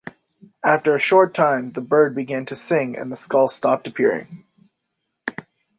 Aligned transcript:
After 0.63 0.95
a 0.95 0.99
short 0.99 1.31
time, 1.31 1.73
the 1.73 1.79
bird 1.79 2.15
began 2.15 2.43
to 2.47 2.55
sing 2.55 2.97
and 2.97 3.11
the 3.11 3.15
skull 3.15 3.47
stopped 3.47 3.85
appearing. 3.85 4.47